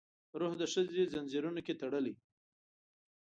روح 0.39 0.53
د 0.61 0.63
ښځې 0.73 1.03
ځنځیرونو 1.13 1.59
کې 1.65 1.73
تړلی 1.81 2.13